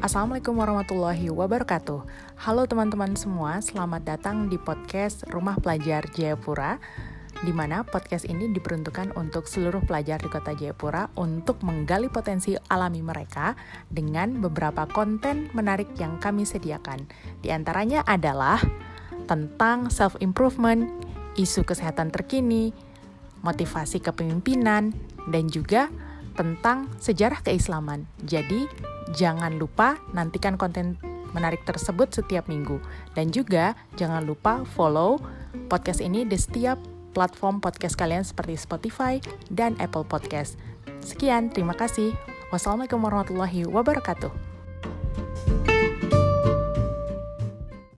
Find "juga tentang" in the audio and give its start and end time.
25.52-26.88